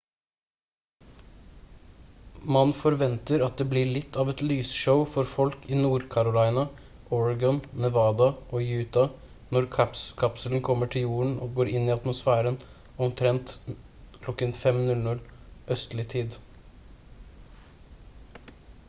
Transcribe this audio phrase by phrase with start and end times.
[2.53, 6.63] man forventer at det blir litt av et lysshow for folk i nord-california
[7.17, 9.11] oregon nevada og utah
[9.57, 12.59] når kapselen kommer til jorden og går inn i atmosfæren
[13.09, 13.55] omtrent
[14.27, 14.47] kl.
[14.65, 15.13] 5:00
[15.77, 16.41] østlig tid